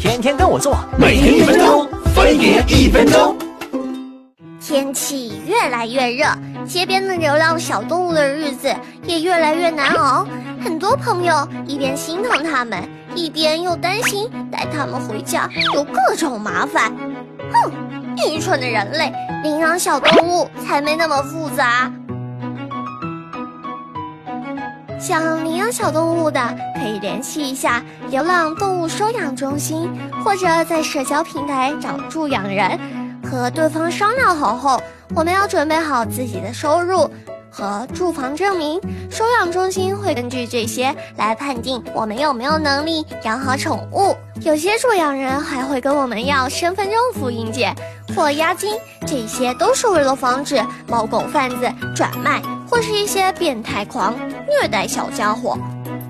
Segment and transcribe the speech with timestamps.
[0.00, 3.36] 天天跟我做，每天一分钟，分别一分钟。
[4.60, 6.24] 天气越来越热，
[6.64, 8.72] 街边的流浪小动物的日子
[9.02, 10.24] 也越来越难熬。
[10.62, 16.92] 很多朋友一边心疼它们，一边又担心带它们回家有各种麻烦。
[17.52, 17.72] 哼，
[18.32, 19.12] 愚蠢的人类，
[19.42, 21.92] 领养小动物才没那么复杂。
[24.98, 26.40] 想领养小动物的，
[26.74, 29.88] 可以联系一下流浪动物收养中心，
[30.24, 32.78] 或者在社交平台找助养人，
[33.24, 34.80] 和对方商量好后，
[35.14, 37.08] 我们要准备好自己的收入
[37.50, 38.80] 和住房证明。
[39.08, 44.16] 收养中心会根据这些来判定我们有没有能力养好宠物。
[44.42, 47.74] 有些助养人还会跟我们要身份证复印件
[48.16, 48.74] 或押金，
[49.06, 52.42] 这些都是为了防止猫狗贩子转卖。
[52.68, 54.14] 或是一些变态狂
[54.46, 55.58] 虐待小家伙。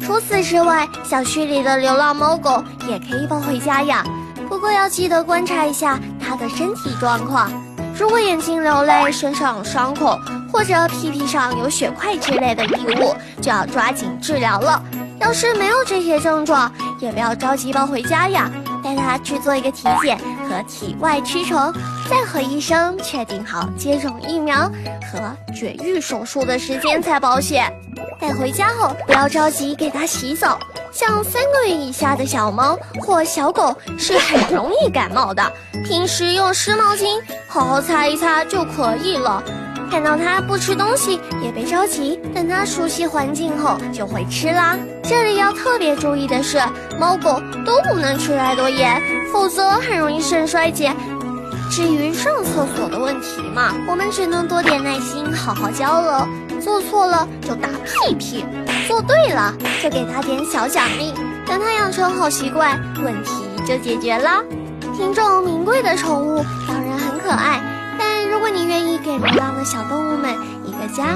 [0.00, 4.04] 除此之外，小区里的流浪猫狗也可以抱回家养，
[4.48, 7.50] 不过要记得观察一下它的身体状况。
[7.98, 10.18] 如果眼睛流泪、身上有伤口，
[10.52, 14.82] 或者屁屁上有血块之类的异物，就要抓紧治疗了。
[15.20, 18.50] 要是没有这些症状，也不要着急抱回家养，
[18.82, 21.72] 带它去做一个体检和体外驱虫，
[22.10, 24.70] 再和医生确定好接种疫苗
[25.10, 27.72] 和绝育手术的时间才保险。
[28.20, 30.58] 带回家后不要着急给它洗澡，
[30.92, 35.52] 像三个月以下的小猫或小狗是很容易感冒的，
[35.84, 39.42] 平时用湿毛巾好好擦一擦就可以了。
[39.92, 44.74] 看到它不吃东西也别着急，等它熟悉环境后就会吃啦。
[45.04, 46.58] 这里要特别注意的是，
[46.98, 50.90] 猫狗都不能吃太多盐，否则很容易肾衰竭。
[51.70, 56.26] 至于上厕所的问题嘛，我们只能多点耐心，好好教了。
[56.58, 58.46] 做错了就打屁屁，
[58.88, 61.12] 做对了就给它点小奖励。
[61.46, 64.42] 等它养成好习惯，问题就解决了。
[64.96, 67.60] 品种名贵的宠物当然很可爱。
[68.42, 71.14] 如果你愿意给流浪的小动物们一个家，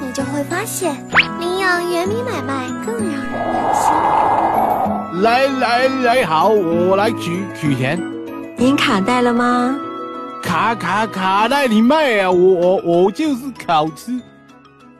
[0.00, 0.96] 你就会发现
[1.38, 5.20] 领养远比买卖更让人暖心。
[5.20, 8.02] 来来来，好，我来取取钱。
[8.56, 9.76] 您卡带了吗？
[10.42, 12.30] 卡卡卡带你卖啊！
[12.30, 14.18] 我我我就是烤吃。